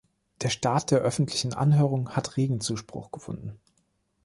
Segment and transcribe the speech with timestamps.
[0.41, 3.59] Der Start der öffentlichen Anhörung hat regen Zuspruch gefunden.